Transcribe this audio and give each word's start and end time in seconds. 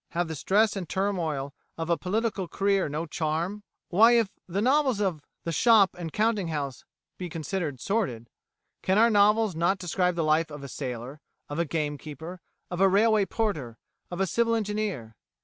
Have 0.13 0.27
the 0.27 0.33
stress 0.33 0.75
and 0.75 0.89
turmoil 0.89 1.53
of 1.77 1.91
a 1.91 1.95
political 1.95 2.47
career 2.47 2.89
no 2.89 3.05
charm? 3.05 3.61
Why, 3.89 4.13
if 4.13 4.29
novels 4.49 4.99
of 4.99 5.21
the 5.43 5.51
shop 5.51 5.95
and 5.95 6.11
counting 6.11 6.47
house 6.47 6.83
be 7.19 7.29
considered 7.29 7.79
sordid, 7.79 8.27
can 8.81 8.97
our 8.97 9.11
novels 9.11 9.55
not 9.55 9.77
describe 9.77 10.15
the 10.15 10.23
life 10.23 10.49
of 10.49 10.63
a 10.63 10.67
sailor, 10.67 11.21
of 11.49 11.59
a 11.59 11.65
game 11.65 11.99
keeper, 11.99 12.41
of 12.71 12.81
a 12.81 12.89
railway 12.89 13.27
porter, 13.27 13.77
of 14.09 14.19
a 14.19 14.25
civil 14.25 14.55
engineer? 14.55 15.15